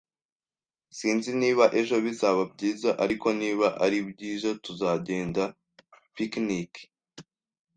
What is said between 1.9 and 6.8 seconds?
bizaba byiza, ariko niba ari byiza tuzagenda picnic